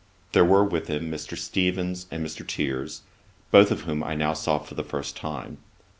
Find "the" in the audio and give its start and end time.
4.73-4.83